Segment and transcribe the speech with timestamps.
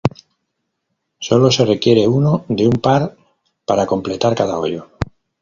[1.19, 3.15] Solo se requiere uno de un par
[3.65, 4.89] para completar cada hoyo.